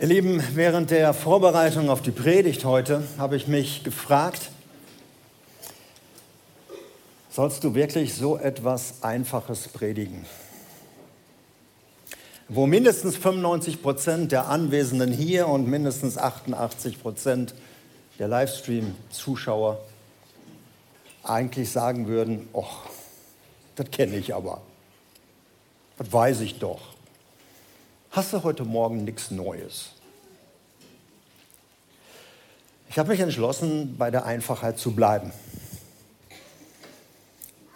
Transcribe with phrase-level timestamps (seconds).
[0.00, 4.52] Ihr Lieben, während der Vorbereitung auf die Predigt heute habe ich mich gefragt,
[7.30, 10.24] sollst du wirklich so etwas Einfaches predigen?
[12.48, 17.56] Wo mindestens 95 Prozent der Anwesenden hier und mindestens 88 Prozent
[18.20, 19.80] der Livestream-Zuschauer
[21.24, 22.66] eigentlich sagen würden, oh,
[23.74, 24.60] das kenne ich aber,
[25.98, 26.97] das weiß ich doch
[28.10, 29.90] hast du heute Morgen nichts Neues.
[32.90, 35.32] Ich habe mich entschlossen, bei der Einfachheit zu bleiben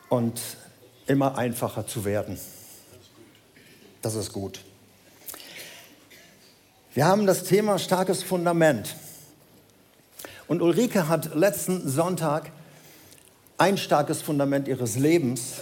[0.09, 0.41] und
[1.07, 2.39] immer einfacher zu werden.
[4.01, 4.61] Das ist gut.
[6.95, 8.97] Wir haben das Thema starkes Fundament.
[10.49, 12.51] Und Ulrike hat letzten Sonntag
[13.59, 15.55] ein starkes Fundament ihres Lebens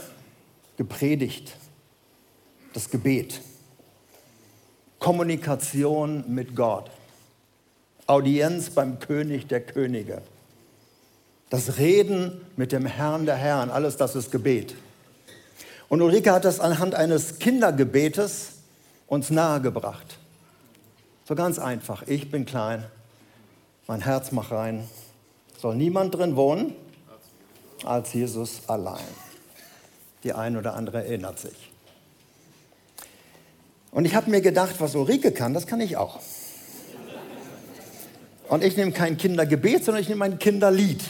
[0.76, 1.52] gepredigt,
[2.72, 3.40] das Gebet.
[5.00, 6.90] Kommunikation mit Gott.
[8.06, 10.22] Audienz beim König der Könige.
[11.48, 14.76] Das Reden mit dem Herrn der Herren, alles das ist Gebet.
[15.88, 18.52] Und Ulrike hat das anhand eines Kindergebetes
[19.08, 20.18] uns nahegebracht.
[21.26, 22.04] So ganz einfach.
[22.06, 22.84] Ich bin klein,
[23.86, 24.86] mein Herz macht rein.
[25.58, 26.74] Soll niemand drin wohnen
[27.84, 29.00] als Jesus allein.
[30.24, 31.69] Die ein oder andere erinnert sich.
[33.92, 36.20] Und ich habe mir gedacht, was Ulrike kann, das kann ich auch.
[38.48, 41.02] Und ich nehme kein Kindergebet, sondern ich nehme ein Kinderlied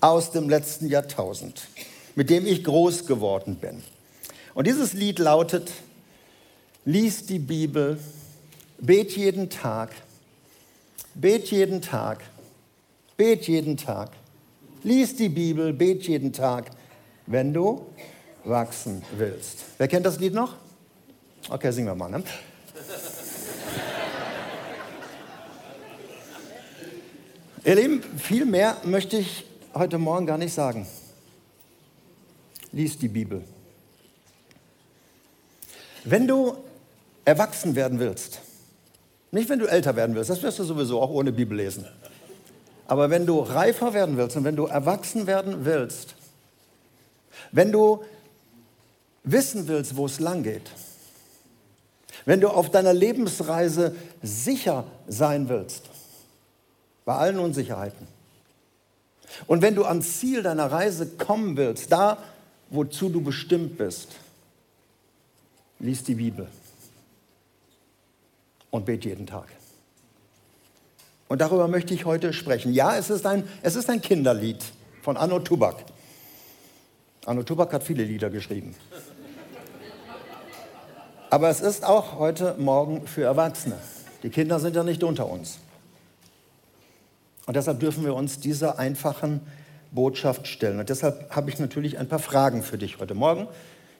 [0.00, 1.68] aus dem letzten Jahrtausend,
[2.14, 3.82] mit dem ich groß geworden bin.
[4.52, 5.70] Und dieses Lied lautet,
[6.84, 7.98] lies die Bibel,
[8.78, 9.90] bet jeden Tag,
[11.14, 12.22] bet jeden Tag,
[13.16, 14.10] bet jeden Tag,
[14.82, 16.70] lies die Bibel, bet jeden Tag,
[17.26, 17.86] wenn du
[18.44, 19.64] wachsen willst.
[19.78, 20.56] Wer kennt das Lied noch?
[21.50, 22.08] Okay, singen wir mal.
[22.08, 22.24] Ne?
[27.64, 30.86] Ihr Lieben, viel mehr möchte ich heute Morgen gar nicht sagen.
[32.72, 33.42] Lies die Bibel.
[36.04, 36.56] Wenn du
[37.24, 38.40] erwachsen werden willst,
[39.30, 41.86] nicht wenn du älter werden willst, das wirst du sowieso auch ohne Bibel lesen.
[42.86, 46.14] Aber wenn du reifer werden willst und wenn du erwachsen werden willst,
[47.52, 48.02] wenn du
[49.24, 50.70] wissen willst, wo es lang geht,
[52.24, 55.84] wenn du auf deiner Lebensreise sicher sein willst,
[57.04, 58.06] bei allen Unsicherheiten,
[59.46, 62.18] und wenn du ans Ziel deiner Reise kommen willst, da,
[62.70, 64.08] wozu du bestimmt bist,
[65.80, 66.46] lies die Bibel
[68.70, 69.48] und bet jeden Tag.
[71.28, 72.72] Und darüber möchte ich heute sprechen.
[72.72, 74.62] Ja, es ist ein, es ist ein Kinderlied
[75.02, 75.84] von Anno Tubak.
[77.24, 78.74] Anno Tubak hat viele Lieder geschrieben.
[81.34, 83.76] Aber es ist auch heute Morgen für Erwachsene.
[84.22, 85.58] Die Kinder sind ja nicht unter uns.
[87.46, 89.40] Und deshalb dürfen wir uns dieser einfachen
[89.90, 90.78] Botschaft stellen.
[90.78, 93.48] Und deshalb habe ich natürlich ein paar Fragen für dich heute Morgen,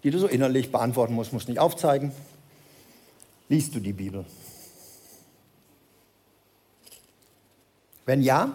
[0.05, 2.13] die du so innerlich beantworten musst, musst nicht aufzeigen.
[3.49, 4.25] Liest du die Bibel?
[8.07, 8.53] Wenn ja,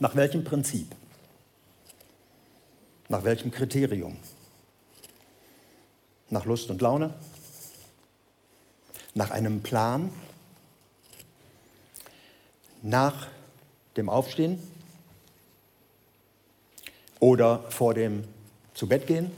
[0.00, 0.88] nach welchem Prinzip?
[3.08, 4.16] Nach welchem Kriterium?
[6.30, 7.14] Nach Lust und Laune?
[9.14, 10.12] Nach einem Plan,
[12.82, 13.28] nach
[13.96, 14.58] dem Aufstehen
[17.18, 18.24] oder vor dem
[18.74, 19.30] Zubettgehen,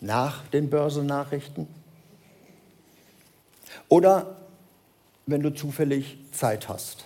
[0.00, 1.68] nach den Börsennachrichten
[3.88, 4.36] oder
[5.26, 7.04] wenn du zufällig Zeit hast.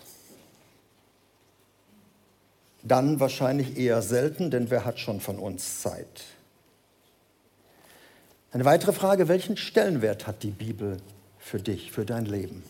[2.83, 6.25] Dann wahrscheinlich eher selten, denn wer hat schon von uns Zeit?
[8.53, 10.99] Eine weitere Frage, welchen Stellenwert hat die Bibel
[11.39, 12.63] für dich, für dein Leben?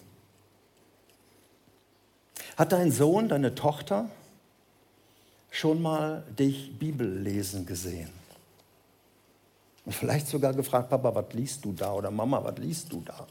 [2.56, 4.10] Hat dein Sohn, deine Tochter
[5.50, 8.10] schon mal dich Bibel lesen gesehen?
[9.84, 11.92] Und vielleicht sogar gefragt, Papa, was liest du da?
[11.92, 13.26] Oder Mama, was liest du da?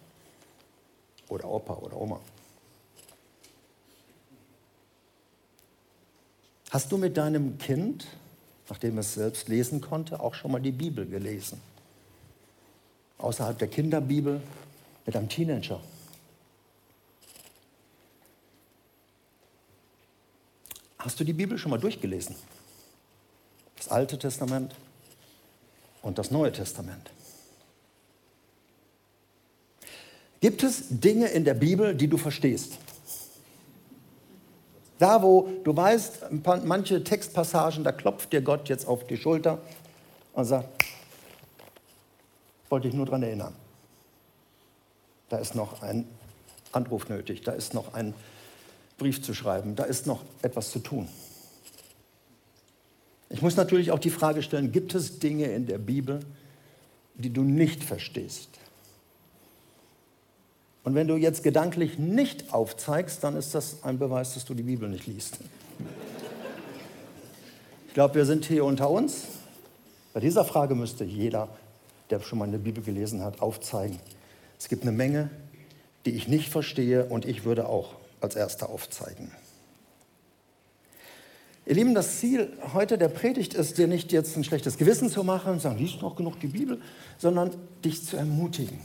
[1.28, 2.20] Oder Opa oder Oma.
[6.70, 8.08] Hast du mit deinem Kind,
[8.70, 11.60] nachdem es selbst lesen konnte, auch schon mal die Bibel gelesen?
[13.18, 14.42] Außerhalb der Kinderbibel
[15.06, 15.80] mit einem Teenager.
[20.98, 22.36] Hast du die Bibel schon mal durchgelesen?
[23.78, 24.74] Das Alte Testament
[26.02, 27.12] und das Neue Testament.
[30.42, 32.78] Gibt es Dinge in der Bibel, die du verstehst?
[34.98, 36.26] Da, wo du weißt,
[36.64, 39.60] manche Textpassagen, da klopft dir Gott jetzt auf die Schulter
[40.34, 40.75] und sagt,
[42.70, 43.54] wollte ich nur daran erinnern.
[45.30, 46.06] Da ist noch ein
[46.72, 48.14] Anruf nötig, da ist noch ein
[48.98, 51.08] Brief zu schreiben, da ist noch etwas zu tun.
[53.30, 56.20] Ich muss natürlich auch die Frage stellen, gibt es Dinge in der Bibel,
[57.16, 58.50] die du nicht verstehst?
[60.84, 64.64] Und wenn du jetzt gedanklich nicht aufzeigst, dann ist das ein Beweis, dass du die
[64.64, 65.40] Bibel nicht liest.
[67.88, 69.24] Ich glaube, wir sind hier unter uns.
[70.14, 71.50] Bei dieser Frage müsste jeder,
[72.10, 74.00] der schon mal eine Bibel gelesen hat, aufzeigen.
[74.60, 75.30] Es gibt eine Menge,
[76.06, 79.32] die ich nicht verstehe und ich würde auch als Erster aufzeigen.
[81.66, 85.24] Ihr Lieben, das Ziel heute der Predigt ist, dir nicht jetzt ein schlechtes Gewissen zu
[85.24, 86.80] machen und sagen, liest noch genug die Bibel,
[87.18, 87.52] sondern
[87.84, 88.80] dich zu ermutigen.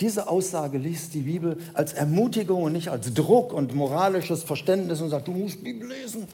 [0.00, 5.10] Diese Aussage liest die Bibel als Ermutigung und nicht als Druck und moralisches Verständnis und
[5.10, 6.26] sagt, du musst Bibel lesen,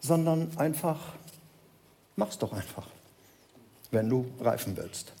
[0.00, 1.14] sondern einfach,
[2.16, 2.88] mach's doch einfach,
[3.90, 5.12] wenn du reifen willst.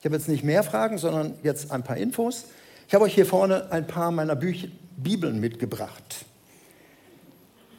[0.00, 2.46] Ich habe jetzt nicht mehr Fragen, sondern jetzt ein paar Infos.
[2.88, 6.24] Ich habe euch hier vorne ein paar meiner Büch Bibeln mitgebracht.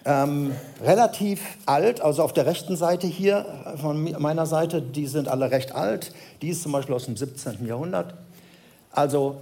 [0.04, 0.52] Ähm,
[0.82, 3.46] relativ alt, also auf der rechten Seite hier
[3.80, 6.12] von meiner Seite, die sind alle recht alt.
[6.42, 7.66] Die ist zum Beispiel aus dem 17.
[7.68, 8.16] Jahrhundert.
[8.92, 9.42] Also,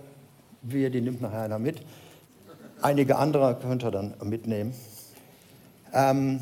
[0.62, 1.82] wir, die nimmt nachher einer mit.
[2.82, 4.74] Einige andere könnt ihr dann mitnehmen.
[5.94, 6.42] Ähm,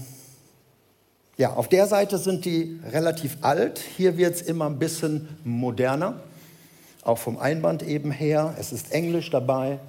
[1.37, 3.79] ja, auf der Seite sind die relativ alt.
[3.95, 6.19] Hier wird es immer ein bisschen moderner,
[7.03, 8.55] auch vom Einband eben her.
[8.59, 9.79] Es ist Englisch dabei,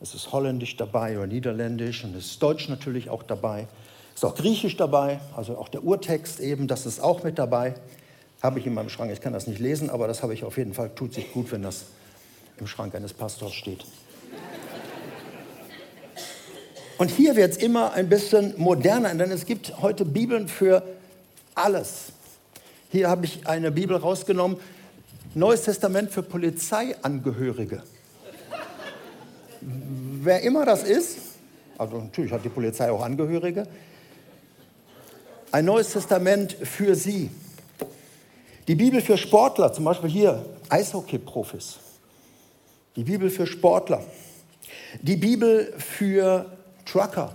[0.00, 3.68] es ist Holländisch dabei oder Niederländisch und es ist Deutsch natürlich auch dabei.
[4.14, 7.74] Es ist auch Griechisch dabei, also auch der Urtext eben, das ist auch mit dabei.
[8.42, 9.10] Habe ich in meinem Schrank.
[9.10, 10.90] Ich kann das nicht lesen, aber das habe ich auf jeden Fall.
[10.94, 11.86] Tut sich gut, wenn das
[12.58, 13.84] im Schrank eines Pastors steht.
[16.96, 20.82] Und hier wird es immer ein bisschen moderner, denn es gibt heute Bibeln für
[21.54, 22.12] alles.
[22.90, 24.58] Hier habe ich eine Bibel rausgenommen,
[25.36, 27.82] Neues Testament für Polizeiangehörige.
[29.60, 31.18] Wer immer das ist,
[31.76, 33.66] also natürlich hat die Polizei auch Angehörige,
[35.50, 37.30] ein neues Testament für sie.
[38.68, 41.78] Die Bibel für Sportler, zum Beispiel hier Eishockey-Profis.
[42.94, 44.04] Die Bibel für Sportler.
[45.02, 46.46] Die Bibel für
[46.84, 47.34] Trucker,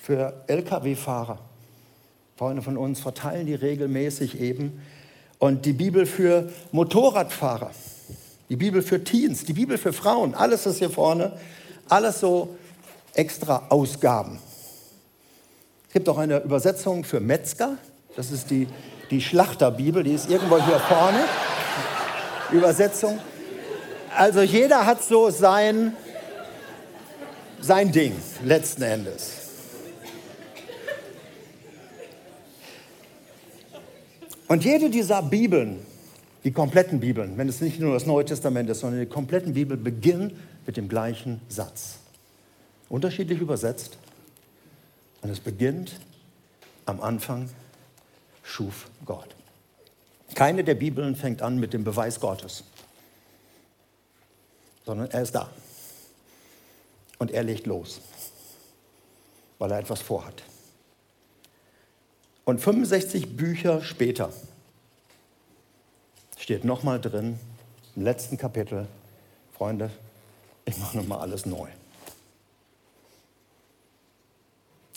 [0.00, 1.38] für Lkw-Fahrer.
[2.36, 4.82] Freunde von uns verteilen die regelmäßig eben.
[5.38, 7.70] Und die Bibel für Motorradfahrer.
[8.50, 11.32] Die Bibel für Teens, die Bibel für Frauen, alles ist hier vorne,
[11.88, 12.56] alles so
[13.14, 14.38] extra Ausgaben.
[15.88, 17.78] Es gibt auch eine Übersetzung für Metzger,
[18.16, 18.68] das ist die,
[19.10, 21.24] die Schlachterbibel, die ist irgendwo hier vorne.
[22.52, 23.18] Übersetzung.
[24.14, 25.96] Also jeder hat so sein,
[27.64, 28.12] sein Ding
[28.44, 29.32] letzten Endes.
[34.48, 35.80] Und jede dieser Bibeln
[36.44, 39.78] die kompletten Bibeln, wenn es nicht nur das Neue Testament ist, sondern die kompletten Bibel
[39.78, 41.96] beginnen mit dem gleichen Satz.
[42.90, 43.96] Unterschiedlich übersetzt.
[45.22, 45.98] Und es beginnt
[46.84, 47.48] am Anfang
[48.42, 49.34] schuf Gott.
[50.34, 52.64] Keine der Bibeln fängt an mit dem Beweis Gottes,
[54.84, 55.48] sondern er ist da.
[57.24, 58.02] Und er legt los,
[59.58, 60.42] weil er etwas vorhat.
[62.44, 64.30] Und 65 Bücher später
[66.36, 67.38] steht nochmal drin,
[67.96, 68.88] im letzten Kapitel,
[69.56, 69.90] Freunde,
[70.66, 71.66] ich mache nochmal alles neu.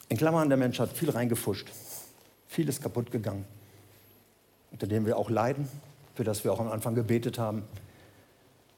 [0.10, 1.72] In Klammern, der Mensch hat viel reingefuscht,
[2.50, 3.46] viel ist kaputt gegangen,
[4.72, 5.70] unter dem wir auch leiden,
[6.16, 7.64] für das wir auch am Anfang gebetet haben.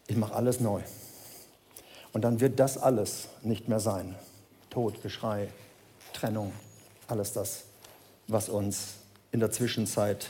[0.06, 0.84] Ich mache alles neu.
[2.14, 4.16] Und dann wird das alles nicht mehr sein.
[4.70, 5.50] Tod, Geschrei,
[6.14, 6.54] Trennung,
[7.08, 7.64] alles das,
[8.28, 8.96] was uns
[9.32, 10.30] in der Zwischenzeit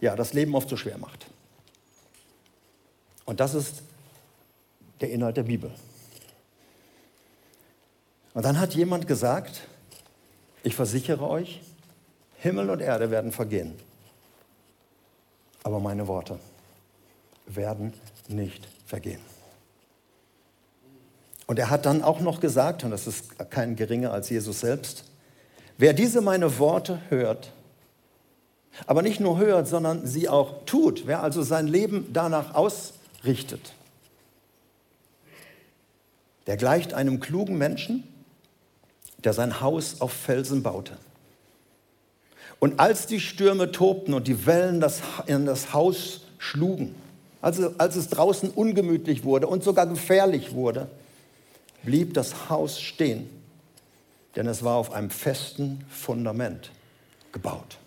[0.00, 1.26] ja, das Leben oft so schwer macht.
[3.26, 3.82] Und das ist
[5.00, 5.72] der Inhalt der Bibel.
[8.34, 9.62] Und dann hat jemand gesagt,
[10.62, 11.60] ich versichere euch,
[12.38, 13.78] Himmel und Erde werden vergehen,
[15.62, 16.38] aber meine Worte
[17.46, 17.92] werden
[18.28, 19.20] nicht vergehen.
[21.50, 25.02] Und er hat dann auch noch gesagt, und das ist kein geringer als Jesus selbst,
[25.78, 27.52] wer diese meine Worte hört
[28.86, 31.06] aber nicht nur hört, sondern sie auch tut.
[31.06, 33.72] Wer also sein Leben danach ausrichtet,
[36.46, 38.04] der gleicht einem klugen Menschen,
[39.18, 40.96] der sein Haus auf Felsen baute.
[42.58, 46.94] Und als die Stürme tobten und die Wellen das, in das Haus schlugen,
[47.42, 50.88] also als es draußen ungemütlich wurde und sogar gefährlich wurde,
[51.82, 53.28] blieb das Haus stehen,
[54.36, 56.70] denn es war auf einem festen Fundament
[57.32, 57.78] gebaut.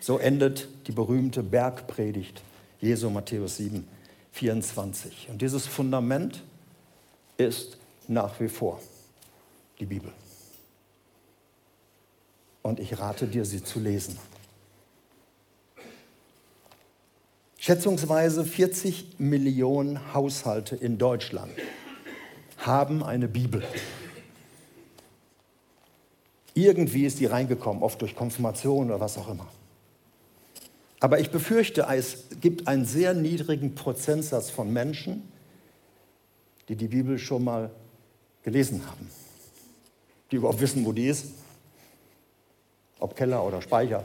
[0.00, 2.42] So endet die berühmte Bergpredigt
[2.80, 3.86] Jesu Matthäus 7,
[4.32, 5.28] 24.
[5.30, 6.42] Und dieses Fundament
[7.36, 7.78] ist
[8.08, 8.80] nach wie vor
[9.78, 10.12] die Bibel.
[12.62, 14.18] Und ich rate dir, sie zu lesen.
[17.58, 21.52] Schätzungsweise 40 Millionen Haushalte in Deutschland
[22.66, 23.62] haben eine Bibel.
[26.54, 29.46] Irgendwie ist die reingekommen, oft durch Konfirmation oder was auch immer.
[31.00, 35.28] Aber ich befürchte, es gibt einen sehr niedrigen Prozentsatz von Menschen,
[36.68, 37.70] die die Bibel schon mal
[38.44, 39.08] gelesen haben,
[40.30, 41.26] die überhaupt wissen, wo die ist,
[43.00, 44.04] ob Keller oder Speicher.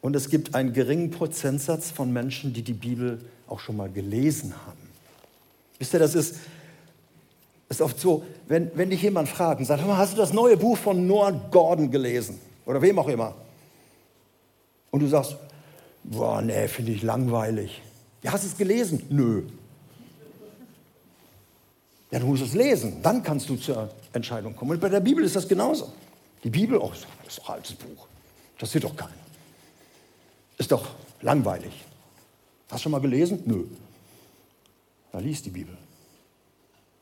[0.00, 3.18] Und es gibt einen geringen Prozentsatz von Menschen, die die Bibel
[3.48, 4.85] auch schon mal gelesen haben.
[5.78, 6.36] Wisst ihr, das ist,
[7.68, 10.76] ist oft so, wenn, wenn dich jemand fragt und sagt, hast du das neue Buch
[10.78, 12.40] von Noah Gordon gelesen?
[12.64, 13.34] Oder wem auch immer.
[14.90, 15.36] Und du sagst,
[16.04, 17.82] boah, nee, finde ich langweilig.
[18.22, 19.02] Ja, hast du es gelesen?
[19.08, 19.42] Nö.
[22.10, 24.72] Ja, du musst es lesen, dann kannst du zur Entscheidung kommen.
[24.72, 25.92] Und bei der Bibel ist das genauso.
[26.44, 28.06] Die Bibel, oh, das ist doch ein altes Buch.
[28.58, 29.26] Das sieht doch keinen.
[30.56, 30.86] Ist doch
[31.20, 31.72] langweilig.
[32.70, 33.42] Hast du schon mal gelesen?
[33.44, 33.64] Nö.
[35.16, 35.74] Da liest die Bibel.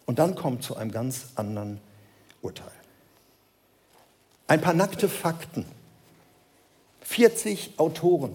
[0.07, 1.81] Und dann kommt zu einem ganz anderen
[2.43, 2.71] Urteil.
[4.47, 5.65] Ein paar nackte Fakten.
[7.01, 8.33] 40 Autoren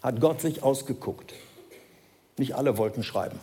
[0.00, 1.34] hat Gott sich ausgeguckt.
[2.36, 3.40] Nicht alle wollten schreiben.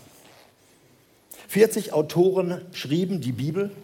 [1.50, 3.76] 40 Autoren schrieben die Bibel,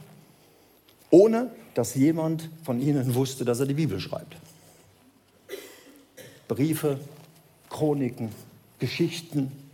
[1.10, 4.38] ohne dass jemand von ihnen wusste, dass er die Bibel schreibt.
[6.48, 6.98] Briefe,
[7.70, 8.32] Chroniken,
[8.80, 9.69] Geschichten.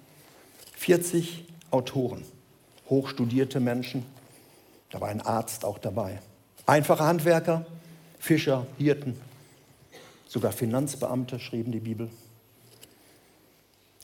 [0.76, 2.24] 40 Autoren,
[2.90, 4.06] hochstudierte Menschen,
[4.90, 6.20] da war ein Arzt auch dabei.
[6.66, 7.66] Einfache Handwerker,
[8.20, 9.20] Fischer, Hirten,
[10.28, 12.10] sogar Finanzbeamte schrieben die Bibel.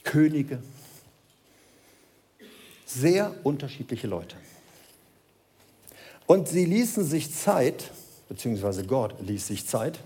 [0.03, 0.61] Könige,
[2.85, 4.35] sehr unterschiedliche Leute.
[6.25, 7.91] Und sie ließen sich Zeit,
[8.29, 9.99] beziehungsweise Gott ließ sich Zeit,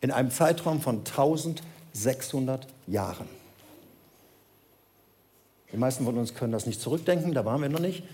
[0.00, 3.28] in einem Zeitraum von 1600 Jahren.
[5.72, 8.04] Die meisten von uns können das nicht zurückdenken, da waren wir noch nicht.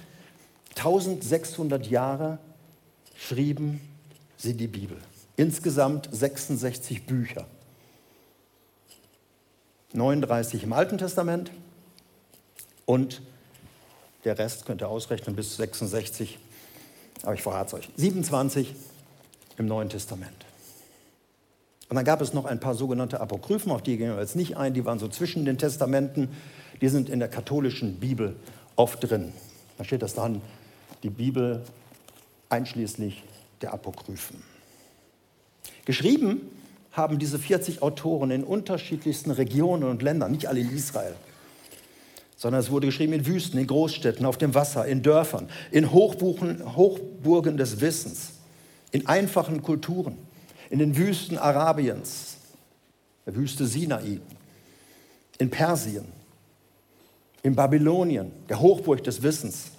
[0.76, 2.38] 1600 Jahre
[3.16, 3.80] schrieben
[4.36, 4.96] sie die Bibel.
[5.36, 7.46] Insgesamt 66 Bücher.
[9.92, 11.50] 39 im Alten Testament
[12.86, 13.22] und
[14.24, 16.38] der Rest könnt ihr ausrechnen bis 66,
[17.22, 17.90] aber ich verrate es euch.
[17.96, 18.74] 27
[19.56, 20.46] im Neuen Testament.
[21.88, 24.56] Und dann gab es noch ein paar sogenannte Apokryphen, auf die gehen wir jetzt nicht
[24.56, 26.28] ein, die waren so zwischen den Testamenten,
[26.80, 28.36] die sind in der katholischen Bibel
[28.76, 29.32] oft drin.
[29.76, 30.40] Da steht das dran,
[31.02, 31.62] die Bibel
[32.48, 33.22] einschließlich
[33.60, 34.42] der Apokryphen.
[35.84, 36.42] Geschrieben
[36.92, 41.14] haben diese 40 Autoren in unterschiedlichsten Regionen und Ländern, nicht alle in Israel
[42.38, 46.76] sondern es wurde geschrieben in Wüsten, in Großstädten, auf dem Wasser, in Dörfern, in Hochbuchen,
[46.76, 48.30] Hochburgen des Wissens,
[48.92, 50.16] in einfachen Kulturen,
[50.70, 52.36] in den Wüsten Arabiens,
[53.26, 54.20] der Wüste Sinai,
[55.38, 56.04] in Persien,
[57.42, 59.70] in Babylonien, der Hochburg des Wissens,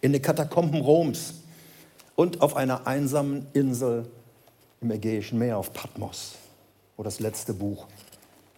[0.00, 1.34] in den Katakomben Roms
[2.16, 4.10] und auf einer einsamen Insel
[4.80, 6.34] im Ägäischen Meer auf Patmos,
[6.96, 7.86] wo das letzte Buch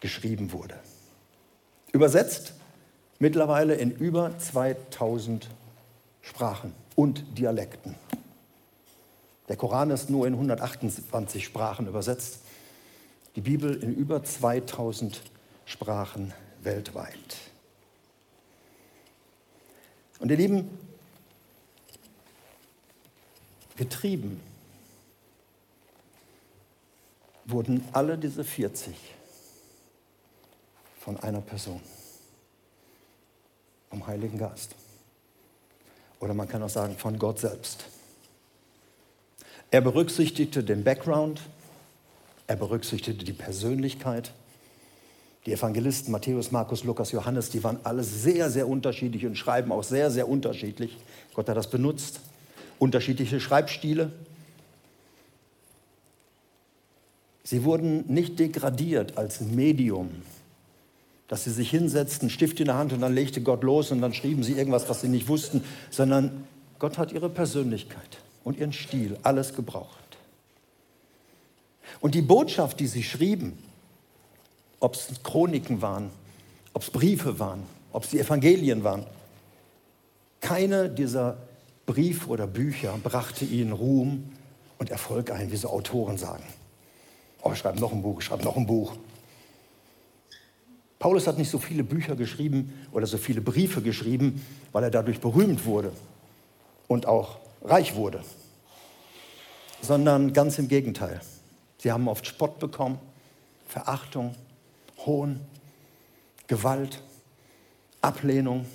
[0.00, 0.74] geschrieben wurde.
[1.92, 2.54] Übersetzt
[3.18, 5.48] mittlerweile in über 2000
[6.22, 7.94] Sprachen und Dialekten.
[9.48, 12.38] Der Koran ist nur in 128 Sprachen übersetzt,
[13.36, 15.20] die Bibel in über 2000
[15.64, 16.32] Sprachen
[16.62, 17.36] weltweit.
[20.22, 20.70] Und ihr Lieben,
[23.76, 24.40] getrieben
[27.44, 28.94] wurden alle diese 40
[31.00, 31.80] von einer Person
[33.90, 34.76] vom Heiligen Geist.
[36.20, 37.86] Oder man kann auch sagen, von Gott selbst.
[39.72, 41.40] Er berücksichtigte den Background,
[42.46, 44.32] er berücksichtigte die Persönlichkeit.
[45.46, 49.82] Die Evangelisten Matthäus, Markus, Lukas, Johannes, die waren alle sehr, sehr unterschiedlich und schreiben auch
[49.82, 50.96] sehr, sehr unterschiedlich.
[51.34, 52.20] Gott hat das benutzt.
[52.78, 54.12] Unterschiedliche Schreibstile.
[57.44, 60.10] Sie wurden nicht degradiert als Medium,
[61.26, 64.14] dass sie sich hinsetzten, Stift in der Hand und dann legte Gott los und dann
[64.14, 66.44] schrieben sie irgendwas, was sie nicht wussten, sondern
[66.78, 69.98] Gott hat ihre Persönlichkeit und ihren Stil, alles gebraucht.
[72.00, 73.58] Und die Botschaft, die sie schrieben,
[74.82, 76.10] ob es Chroniken waren,
[76.74, 77.62] ob es Briefe waren,
[77.92, 79.06] ob es die Evangelien waren,
[80.40, 81.38] keine dieser
[81.86, 84.32] Briefe oder Bücher brachte ihnen Ruhm
[84.78, 86.42] und Erfolg ein, wie so Autoren sagen.
[87.42, 88.96] Oh, schreib noch ein Buch, schreib noch ein Buch.
[90.98, 95.20] Paulus hat nicht so viele Bücher geschrieben oder so viele Briefe geschrieben, weil er dadurch
[95.20, 95.92] berühmt wurde
[96.88, 98.24] und auch reich wurde,
[99.80, 101.20] sondern ganz im Gegenteil.
[101.78, 102.98] Sie haben oft Spott bekommen,
[103.68, 104.34] Verachtung,
[105.06, 105.40] Hohn,
[106.46, 107.02] Gewalt,
[108.00, 108.66] Ablehnung,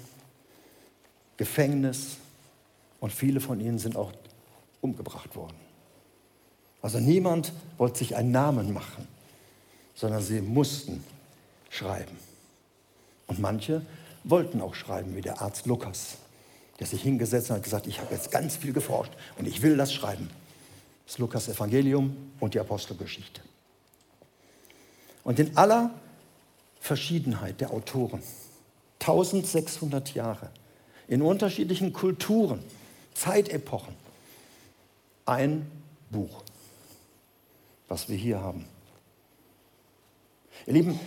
[1.38, 2.18] Gefängnis
[3.00, 4.12] und viele von ihnen sind auch
[4.82, 5.56] umgebracht worden.
[6.82, 9.08] Also niemand wollte sich einen Namen machen,
[9.96, 11.04] sondern sie mussten
[11.70, 12.18] schreiben.
[13.28, 13.82] Und manche
[14.24, 16.18] wollten auch schreiben, wie der Arzt Lukas,
[16.80, 19.78] der sich hingesetzt hat und gesagt, ich habe jetzt ganz viel geforscht und ich will
[19.78, 20.30] das schreiben.
[21.06, 23.42] Das Lukas Evangelium und die Apostelgeschichte.
[25.24, 25.92] Und in aller
[26.88, 28.24] Verschiedenheit der Autoren,
[29.02, 30.50] 1600 Jahre,
[31.10, 32.64] in unterschiedlichen Kulturen,
[33.14, 33.94] Zeitepochen,
[35.26, 35.70] ein
[36.10, 36.44] Buch,
[37.90, 38.66] was wir hier haben.
[40.66, 41.00] Ihr Lieben,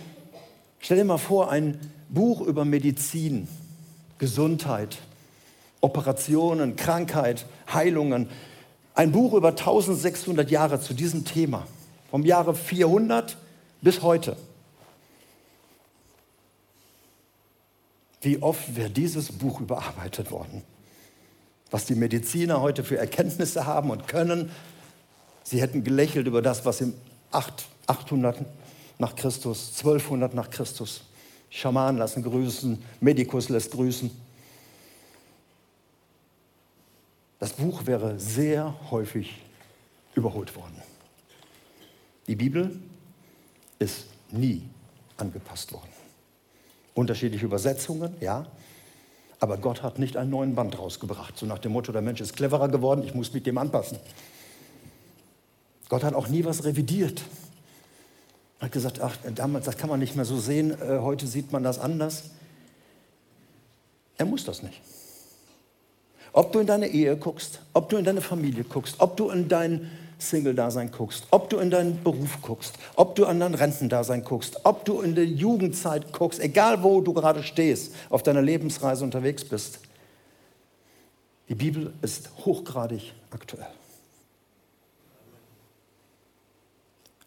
[0.79, 3.47] stell dir mal vor, ein Buch über Medizin,
[4.19, 4.99] Gesundheit,
[5.81, 8.29] Operationen, Krankheit, Heilungen.
[8.93, 11.65] Ein Buch über 1600 Jahre zu diesem Thema,
[12.11, 13.35] vom Jahre 400
[13.81, 14.37] bis heute.
[18.21, 20.63] Wie oft wäre dieses Buch überarbeitet worden?
[21.71, 24.51] Was die Mediziner heute für Erkenntnisse haben und können.
[25.43, 26.93] Sie hätten gelächelt über das, was im
[27.31, 28.45] 800
[28.99, 31.03] nach Christus, 1200 nach Christus.
[31.49, 34.11] Schamanen lassen grüßen, Medikus lässt grüßen.
[37.39, 39.41] Das Buch wäre sehr häufig
[40.13, 40.81] überholt worden.
[42.27, 42.79] Die Bibel
[43.79, 44.61] ist nie
[45.17, 46.00] angepasst worden.
[46.93, 48.45] Unterschiedliche Übersetzungen, ja.
[49.39, 52.35] Aber Gott hat nicht einen neuen Band rausgebracht, so nach dem Motto, der Mensch ist
[52.35, 53.97] cleverer geworden, ich muss mit dem anpassen.
[55.89, 57.21] Gott hat auch nie was revidiert.
[58.59, 61.51] Er hat gesagt, ach, damals, das kann man nicht mehr so sehen, äh, heute sieht
[61.51, 62.25] man das anders.
[64.17, 64.79] Er muss das nicht.
[66.33, 69.49] Ob du in deine Ehe guckst, ob du in deine Familie guckst, ob du in
[69.49, 69.89] dein
[70.21, 74.85] Single-Dasein guckst, ob du in deinen Beruf guckst, ob du an dein Rentendasein guckst, ob
[74.85, 79.79] du in der Jugendzeit guckst, egal wo du gerade stehst, auf deiner Lebensreise unterwegs bist.
[81.49, 83.67] Die Bibel ist hochgradig aktuell.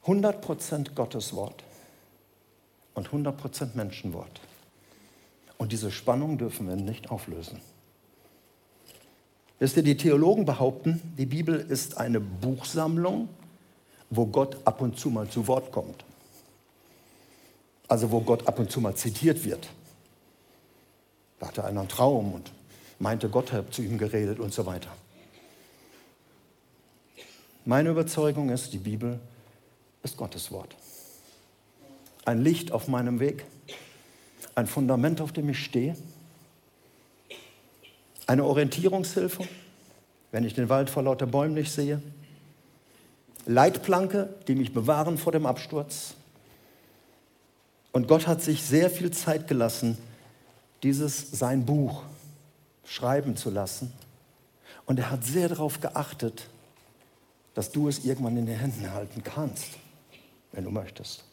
[0.07, 1.65] 100% Gottes Wort
[2.95, 4.41] und 100% Menschenwort.
[5.57, 7.61] Und diese Spannung dürfen wir nicht auflösen.
[9.65, 13.31] Wisst ihr, die Theologen behaupten, die Bibel ist eine Buchsammlung,
[14.11, 16.05] wo Gott ab und zu mal zu Wort kommt.
[17.89, 19.71] Also wo Gott ab und zu mal zitiert wird.
[21.39, 22.53] Da hatte einer einen Traum und
[22.99, 24.91] meinte, Gott hat zu ihm geredet und so weiter.
[27.65, 29.19] Meine Überzeugung ist, die Bibel
[30.03, 30.77] ist Gottes Wort.
[32.27, 33.47] Ein Licht auf meinem Weg,
[34.57, 35.97] ein Fundament, auf dem ich stehe
[38.27, 39.47] eine Orientierungshilfe,
[40.33, 42.01] wenn ich den Wald vor lauter Bäumen nicht sehe.
[43.47, 46.15] Leitplanke, die mich bewahren vor dem Absturz.
[47.93, 49.99] Und Gott hat sich sehr viel Zeit gelassen,
[50.83, 52.03] dieses sein Buch
[52.85, 53.93] schreiben zu lassen.
[54.87, 56.49] Und er hat sehr darauf geachtet,
[57.55, 59.69] dass du es irgendwann in den Händen halten kannst,
[60.53, 61.25] wenn du möchtest.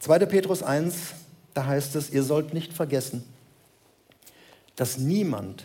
[0.00, 0.26] 2.
[0.26, 1.14] Petrus 1,
[1.54, 3.22] da heißt es, ihr sollt nicht vergessen,
[4.76, 5.64] dass niemand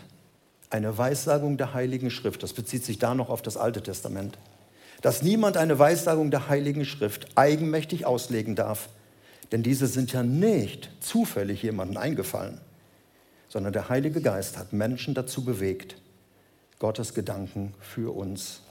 [0.70, 4.38] eine Weissagung der Heiligen Schrift, das bezieht sich da noch auf das Alte Testament,
[5.02, 8.90] dass niemand eine Weissagung der Heiligen Schrift eigenmächtig auslegen darf,
[9.52, 12.60] denn diese sind ja nicht zufällig jemandem eingefallen,
[13.48, 15.96] sondern der Heilige Geist hat Menschen dazu bewegt,
[16.80, 18.62] Gottes Gedanken für uns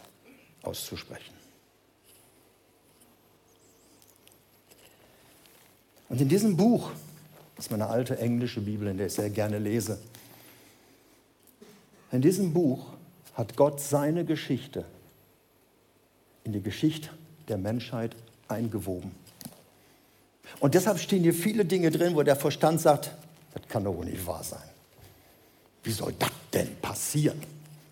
[0.63, 1.35] auszusprechen.
[6.09, 6.91] Und in diesem Buch,
[7.57, 9.99] das ist meine alte englische Bibel, in der ich sehr gerne lese,
[12.17, 12.87] in diesem Buch
[13.35, 14.87] hat Gott seine Geschichte
[16.45, 17.11] in die Geschichte
[17.49, 18.17] der Menschheit
[18.49, 19.11] eingewoben.
[20.61, 23.11] Und deshalb stehen hier viele Dinge drin, wo der Verstand sagt,
[23.53, 24.69] das kann doch wohl nicht wahr sein.
[25.83, 27.43] Wie soll das denn passieren?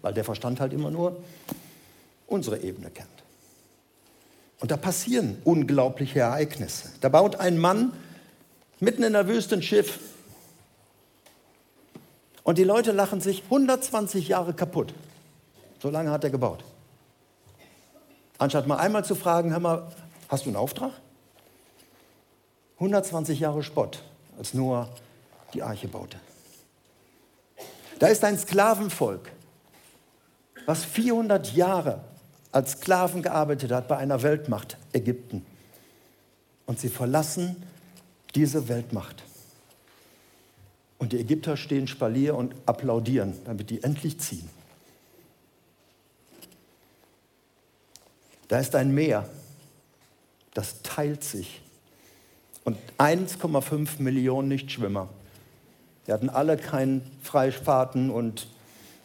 [0.00, 1.22] Weil der Verstand halt immer nur
[2.26, 3.08] unsere Ebene kennt.
[4.60, 6.88] Und da passieren unglaubliche Ereignisse.
[7.02, 7.92] Da baut ein Mann
[8.80, 9.98] mitten in der Wüste ein Schiff
[12.44, 14.94] und die Leute lachen sich 120 Jahre kaputt.
[15.82, 16.62] So lange hat er gebaut.
[18.38, 19.92] Anstatt mal einmal zu fragen, hör mal,
[20.28, 20.92] hast du einen Auftrag?
[22.74, 24.02] 120 Jahre Spott,
[24.38, 24.88] als Noah
[25.52, 26.18] die Arche baute.
[27.98, 29.30] Da ist ein Sklavenvolk,
[30.66, 32.00] was 400 Jahre
[32.52, 35.46] als Sklaven gearbeitet hat bei einer Weltmacht, Ägypten.
[36.66, 37.62] Und sie verlassen
[38.34, 39.22] diese Weltmacht.
[41.04, 44.48] Und die Ägypter stehen Spalier und applaudieren, damit die endlich ziehen.
[48.48, 49.28] Da ist ein Meer,
[50.54, 51.60] das teilt sich.
[52.64, 55.10] Und 1,5 Millionen Nichtschwimmer.
[56.06, 58.46] Die hatten alle keinen Freifahrten und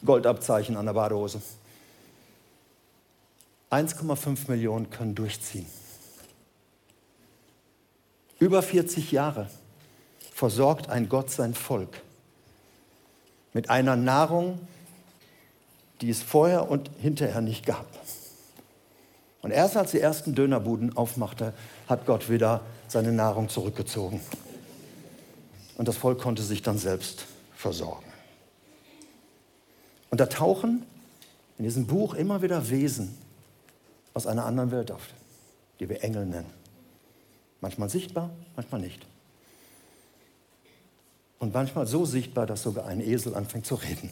[0.06, 1.42] Goldabzeichen an der Badehose.
[3.72, 5.66] 1,5 Millionen können durchziehen.
[8.40, 9.50] Über 40 Jahre
[10.40, 12.02] versorgt ein Gott sein Volk
[13.52, 14.58] mit einer Nahrung,
[16.00, 17.86] die es vorher und hinterher nicht gab.
[19.42, 21.54] Und erst als die ersten Dönerbuden aufmachte,
[21.90, 24.22] hat Gott wieder seine Nahrung zurückgezogen.
[25.78, 28.08] Und das Volk konnte sich dann selbst versorgen.
[30.10, 30.86] Und da tauchen
[31.58, 33.14] in diesem Buch immer wieder Wesen
[34.14, 35.02] aus einer anderen Welt auf,
[35.82, 36.50] die wir Engel nennen.
[37.60, 39.06] Manchmal sichtbar, manchmal nicht.
[41.40, 44.12] Und manchmal so sichtbar, dass sogar ein Esel anfängt zu reden.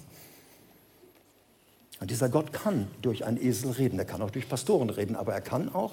[2.00, 5.34] Und dieser Gott kann durch einen Esel reden, er kann auch durch Pastoren reden, aber
[5.34, 5.92] er kann auch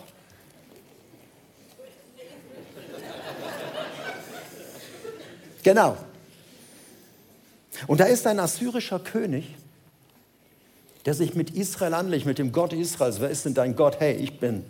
[5.65, 5.97] Genau.
[7.87, 9.57] Und da ist ein assyrischer König,
[11.07, 13.21] der sich mit Israel anlegt, mit dem Gott Israels.
[13.21, 13.99] Wer ist denn dein Gott?
[13.99, 14.65] Hey, ich bin.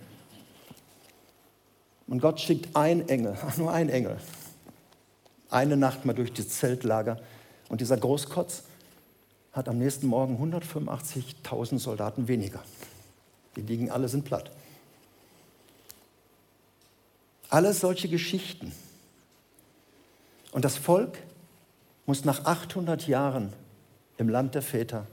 [2.07, 4.16] Und Gott schickt ein Engel, nur ein Engel,
[5.55, 7.21] eine Nacht mal durch das Zeltlager.
[7.69, 8.64] Und dieser Großkotz
[9.53, 12.62] hat am nächsten Morgen 185.000 Soldaten weniger.
[13.57, 14.51] Die liegen alle sind platt.
[17.49, 18.73] Alles solche Geschichten.
[20.51, 21.19] Und das Volk
[22.07, 23.53] muss nach 800 Jahren
[24.19, 25.07] im Land der Väter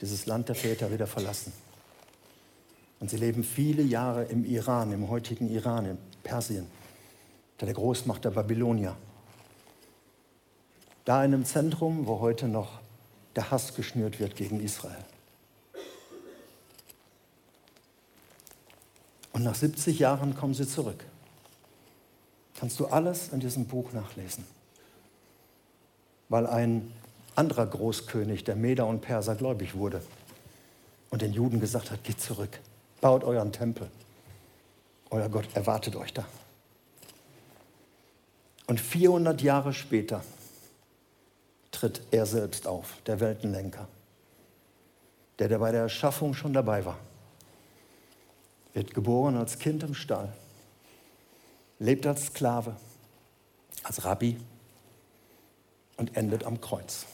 [0.00, 1.52] dieses Land der Väter wieder verlassen.
[3.00, 6.66] Und sie leben viele Jahre im Iran, im heutigen Iran, in Persien,
[7.54, 8.96] unter der Großmacht der Babylonier.
[11.04, 12.80] Da in einem Zentrum, wo heute noch
[13.36, 15.04] der Hass geschnürt wird gegen Israel.
[19.32, 21.04] Und nach 70 Jahren kommen sie zurück.
[22.58, 24.44] Kannst du alles in diesem Buch nachlesen.
[26.28, 26.92] Weil ein
[27.34, 30.02] anderer Großkönig, der Meder und Perser, gläubig wurde
[31.10, 32.60] und den Juden gesagt hat, geht zurück,
[33.00, 33.90] baut euren Tempel.
[35.10, 36.24] Euer Gott erwartet euch da.
[38.66, 40.22] Und 400 Jahre später
[41.74, 43.88] tritt er selbst auf, der Weltenlenker,
[45.38, 46.98] der, der bei der Erschaffung schon dabei war.
[48.72, 50.32] Wird geboren als Kind im Stall,
[51.78, 52.76] lebt als Sklave,
[53.82, 54.36] als Rabbi
[55.96, 57.06] und endet am Kreuz.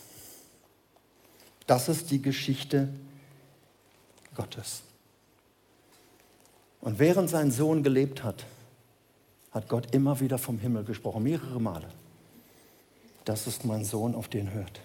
[1.66, 2.88] Das ist die Geschichte
[4.34, 4.82] Gottes.
[6.80, 8.44] Und während sein Sohn gelebt hat,
[9.52, 11.88] hat Gott immer wieder vom Himmel gesprochen, mehrere Male
[13.30, 14.80] das ist mein Sohn, auf den hört.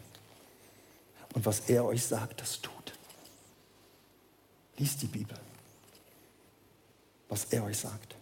[1.34, 2.94] Und was er euch sagt, das tut.
[4.78, 5.36] Liest die Bibel,
[7.28, 8.16] was er euch sagt.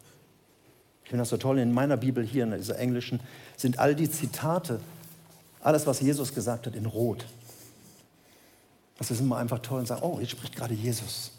[1.03, 3.19] Ich finde das so toll, in meiner Bibel hier, in dieser englischen,
[3.57, 4.79] sind all die Zitate,
[5.59, 7.25] alles, was Jesus gesagt hat, in Rot.
[8.97, 11.31] Das ist immer einfach toll und sagen, oh, jetzt spricht gerade Jesus.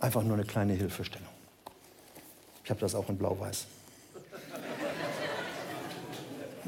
[0.00, 1.28] Einfach nur eine kleine Hilfestellung.
[2.62, 3.66] Ich habe das auch in Blau-Weiß.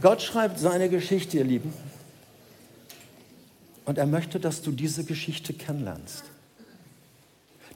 [0.00, 1.72] Gott schreibt seine Geschichte, ihr Lieben.
[3.84, 6.24] Und er möchte, dass du diese Geschichte kennenlernst.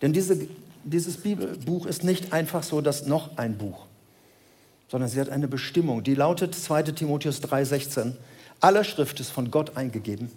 [0.01, 0.47] Denn diese,
[0.85, 3.87] dieses Bibelbuch ist nicht einfach so, dass noch ein Buch,
[4.89, 6.05] sondern sie hat eine Bestimmung.
[6.05, 8.13] Die lautet 2 Timotheus 3,16.
[8.61, 10.31] Alle Schrift ist von Gott eingegeben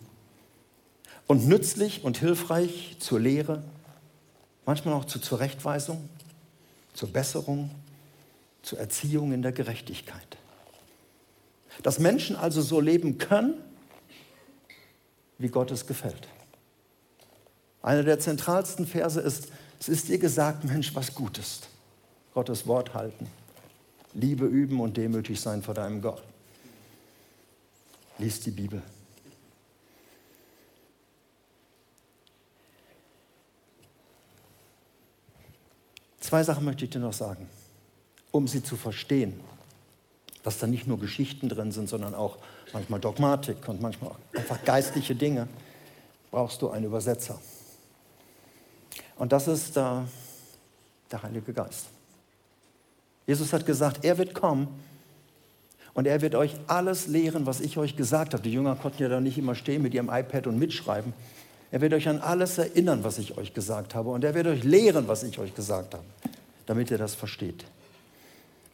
[1.27, 3.61] und nützlich und hilfreich zur Lehre,
[4.65, 6.09] manchmal auch zur Zurechtweisung,
[6.93, 7.69] zur Besserung,
[8.63, 10.37] zur Erziehung in der Gerechtigkeit
[11.83, 13.55] dass Menschen also so leben können,
[15.37, 16.27] wie Gott es gefällt.
[17.81, 21.69] Einer der zentralsten Verse ist, es ist dir gesagt, Mensch, was gut ist.
[22.33, 23.27] Gottes Wort halten,
[24.13, 26.23] Liebe üben und demütig sein vor deinem Gott.
[28.19, 28.81] Lies die Bibel.
[36.19, 37.47] Zwei Sachen möchte ich dir noch sagen,
[38.31, 39.39] um sie zu verstehen
[40.47, 42.37] dass da nicht nur Geschichten drin sind, sondern auch
[42.71, 45.49] manchmal Dogmatik und manchmal einfach geistliche Dinge,
[46.31, 47.37] brauchst du einen Übersetzer.
[49.17, 50.05] Und das ist der,
[51.11, 51.87] der Heilige Geist.
[53.25, 54.69] Jesus hat gesagt, er wird kommen
[55.93, 58.41] und er wird euch alles lehren, was ich euch gesagt habe.
[58.41, 61.11] Die Jünger konnten ja da nicht immer stehen mit ihrem iPad und mitschreiben.
[61.71, 64.11] Er wird euch an alles erinnern, was ich euch gesagt habe.
[64.11, 66.05] Und er wird euch lehren, was ich euch gesagt habe,
[66.67, 67.65] damit ihr das versteht.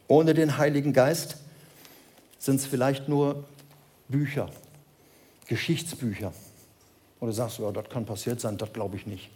[0.06, 1.38] Ohne den Heiligen Geist
[2.38, 3.44] sind es vielleicht nur
[4.08, 4.50] Bücher,
[5.46, 6.32] Geschichtsbücher.
[7.20, 9.30] Du sagst, ja, das kann passiert sein, das glaube ich nicht.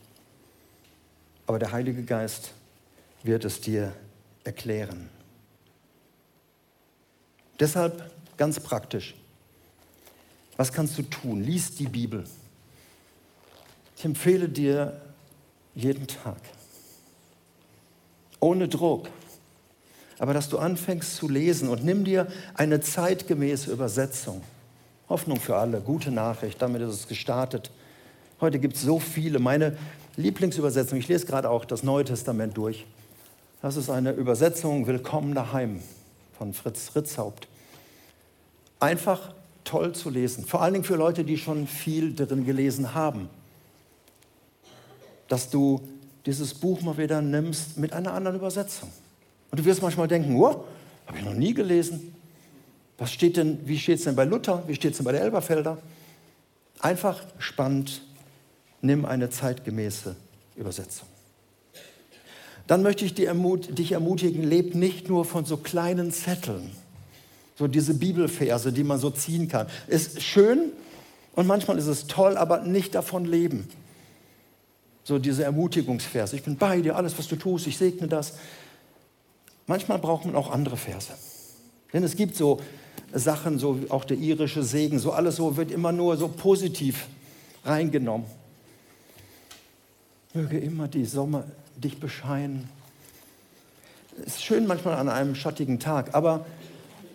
[1.47, 2.53] Aber der Heilige Geist
[3.23, 3.95] wird es dir
[4.45, 5.09] erklären.
[7.59, 9.15] Deshalb ganz praktisch.
[10.59, 11.43] Was kannst du tun?
[11.43, 12.25] Lies die Bibel.
[13.97, 15.01] Ich empfehle dir
[15.75, 16.41] jeden Tag.
[18.41, 19.09] Ohne Druck.
[20.19, 24.43] Aber dass du anfängst zu lesen und nimm dir eine zeitgemäße Übersetzung.
[25.09, 27.71] Hoffnung für alle, gute Nachricht, damit ist es gestartet.
[28.41, 29.39] Heute gibt es so viele.
[29.39, 29.77] Meine
[30.17, 32.85] Lieblingsübersetzung, ich lese gerade auch das Neue Testament durch.
[33.63, 35.81] Das ist eine Übersetzung Willkommen daheim
[36.37, 37.49] von Fritz Ritzhaupt.
[38.81, 43.29] Einfach toll zu lesen, vor allen Dingen für Leute, die schon viel darin gelesen haben.
[45.29, 45.81] Dass du
[46.27, 48.91] dieses Buch mal wieder nimmst mit einer anderen Übersetzung.
[49.51, 50.65] Und du wirst manchmal denken, oh,
[51.07, 52.15] habe ich noch nie gelesen.
[52.99, 54.65] Was steht denn, wie steht es denn bei Luther?
[54.67, 55.79] Wie steht es denn bei der Elberfelder?
[56.81, 58.03] Einfach spannend,
[58.83, 60.17] nimm eine zeitgemäße
[60.57, 61.09] Übersetzung.
[62.67, 63.27] Dann möchte ich dich
[63.93, 66.71] ermutigen, leb nicht nur von so kleinen Zetteln,
[67.57, 69.69] so diese Bibelverse, die man so ziehen kann.
[69.87, 70.73] Ist schön
[71.35, 73.69] und manchmal ist es toll, aber nicht davon leben.
[75.05, 76.37] So diese Ermutigungsverse.
[76.37, 78.35] Ich bin bei dir, alles, was du tust, ich segne das.
[79.69, 81.13] Manchmal braucht man auch andere Verse.
[81.93, 82.61] Denn es gibt so
[83.13, 87.07] Sachen, so auch der irische Segen, so alles so wird immer nur so positiv
[87.65, 88.27] reingenommen.
[90.33, 91.45] Möge immer die Sommer
[91.77, 92.71] dich bescheinen.
[94.25, 96.47] Es ist schön manchmal an einem schattigen Tag, aber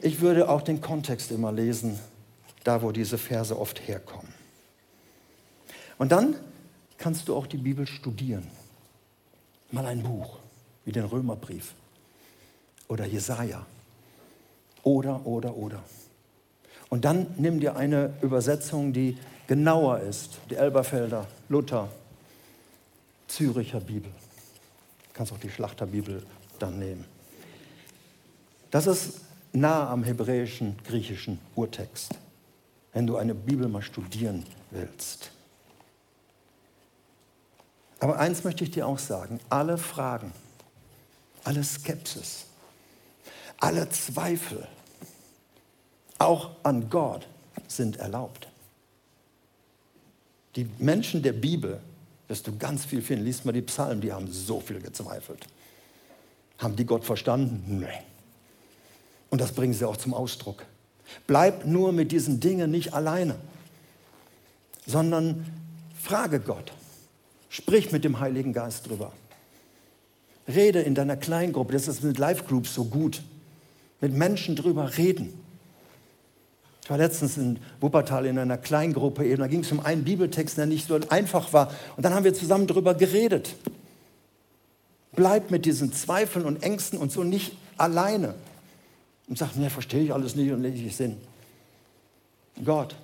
[0.01, 1.99] ich würde auch den Kontext immer lesen,
[2.63, 4.31] da wo diese Verse oft herkommen.
[5.97, 6.35] Und dann
[6.99, 8.47] kannst du auch die Bibel studieren.
[9.71, 10.37] Mal ein Buch,
[10.85, 11.73] wie den Römerbrief
[12.87, 13.65] oder Jesaja.
[14.83, 15.83] Oder, oder, oder.
[16.89, 19.17] Und dann nimm dir eine Übersetzung, die
[19.47, 20.37] genauer ist.
[20.49, 21.89] Die Elberfelder, Luther,
[23.27, 24.11] Züricher Bibel.
[24.11, 26.23] Du kannst auch die Schlachterbibel
[26.59, 27.05] dann nehmen.
[28.69, 29.21] Das ist
[29.53, 32.13] nah am hebräischen, griechischen Urtext,
[32.91, 35.31] wenn du eine Bibel mal studieren willst.
[37.99, 40.33] Aber eins möchte ich dir auch sagen, alle Fragen,
[41.43, 42.45] alle Skepsis,
[43.63, 44.67] alle Zweifel,
[46.17, 47.25] auch an Gott,
[47.65, 48.49] sind erlaubt.
[50.57, 51.79] Die Menschen der Bibel
[52.27, 53.23] wirst du ganz viel finden.
[53.23, 55.47] Lies mal die Psalmen, die haben so viel gezweifelt.
[56.57, 57.79] Haben die Gott verstanden?
[57.79, 58.03] Nee.
[59.29, 60.65] Und das bringen sie auch zum Ausdruck.
[61.25, 63.37] Bleib nur mit diesen Dingen nicht alleine,
[64.85, 65.45] sondern
[65.97, 66.73] frage Gott.
[67.47, 69.13] Sprich mit dem Heiligen Geist drüber.
[70.49, 73.23] Rede in deiner Kleingruppe, das ist mit Live-Groups so gut
[74.03, 75.33] mit Menschen drüber reden.
[76.83, 80.57] Ich war letztens in Wuppertal in einer Kleingruppe, eben, da ging es um einen Bibeltext,
[80.57, 81.71] der nicht so einfach war.
[81.95, 83.55] Und dann haben wir zusammen drüber geredet.
[85.13, 88.35] Bleib mit diesen Zweifeln und Ängsten und so nicht alleine.
[89.29, 91.15] Und sag, ne, verstehe ich alles nicht und lege ich Sinn.
[92.65, 92.97] Gott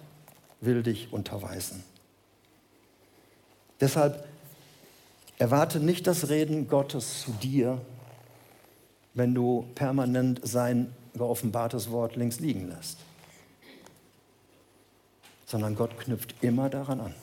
[0.60, 1.82] will dich unterweisen.
[3.80, 4.28] Deshalb
[5.38, 7.80] erwarte nicht das Reden Gottes zu dir,
[9.20, 12.98] wenn du permanent sein geoffenbartes Wort links liegen lässt.
[15.46, 17.16] Sondern Gott knüpft immer daran an.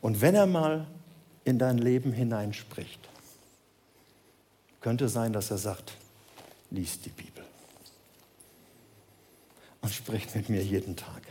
[0.00, 0.88] Und wenn er mal
[1.44, 2.98] in dein Leben hineinspricht,
[4.80, 5.94] könnte sein, dass er sagt,
[6.70, 7.44] lies die Bibel
[9.82, 11.22] und sprich mit mir jeden Tag,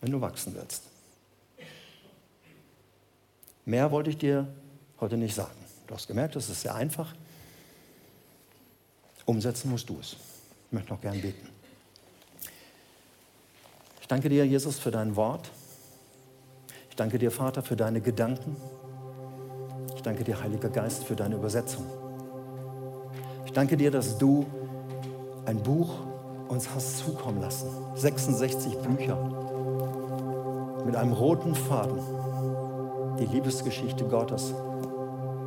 [0.00, 0.84] wenn du wachsen willst.
[3.64, 4.46] Mehr wollte ich dir
[5.00, 5.65] heute nicht sagen.
[5.86, 7.14] Du hast gemerkt, das ist sehr einfach.
[9.24, 10.16] Umsetzen musst du es.
[10.66, 11.48] Ich möchte noch gern beten.
[14.00, 15.50] Ich danke dir, Jesus, für dein Wort.
[16.90, 18.56] Ich danke dir, Vater, für deine Gedanken.
[19.94, 21.86] Ich danke dir, Heiliger Geist, für deine Übersetzung.
[23.44, 24.46] Ich danke dir, dass du
[25.44, 25.90] ein Buch
[26.48, 27.68] uns hast zukommen lassen.
[27.96, 29.16] 66 Bücher
[30.84, 32.00] mit einem roten Faden.
[33.18, 34.52] Die Liebesgeschichte Gottes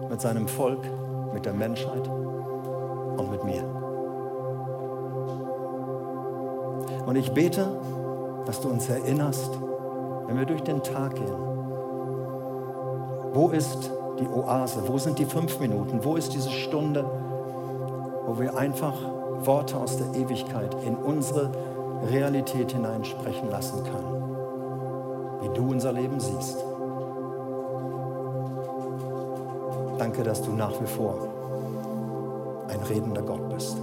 [0.10, 0.82] mit seinem Volk,
[1.34, 3.64] mit der Menschheit und mit mir.
[7.06, 7.68] Und ich bete,
[8.46, 9.52] dass du uns erinnerst,
[10.28, 11.50] wenn wir durch den Tag gehen,
[13.34, 17.06] wo ist die Oase, wo sind die fünf Minuten, wo ist diese Stunde,
[18.26, 18.94] wo wir einfach
[19.46, 21.52] Worte aus der Ewigkeit in unsere
[22.12, 26.64] Realität hineinsprechen lassen können, wie du unser Leben siehst.
[30.24, 31.28] Dass du nach wie vor
[32.68, 33.78] ein redender Gott bist.